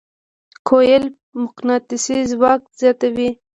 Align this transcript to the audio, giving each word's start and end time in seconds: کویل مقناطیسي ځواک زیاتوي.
کویل 0.67 1.03
مقناطیسي 1.41 2.17
ځواک 2.31 2.61
زیاتوي. 2.79 3.29